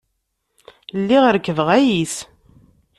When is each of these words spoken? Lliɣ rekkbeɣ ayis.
Lliɣ 0.99 1.23
rekkbeɣ 1.29 1.67
ayis. 1.77 2.15